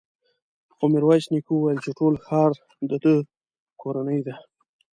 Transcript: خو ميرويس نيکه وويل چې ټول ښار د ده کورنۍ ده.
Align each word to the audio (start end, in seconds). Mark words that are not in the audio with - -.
خو 0.75 0.83
ميرويس 0.93 1.25
نيکه 1.33 1.51
وويل 1.53 1.79
چې 1.85 1.91
ټول 1.99 2.13
ښار 2.25 2.51
د 2.89 2.91
ده 3.03 3.13
کورنۍ 3.81 4.19
ده. 4.27 4.35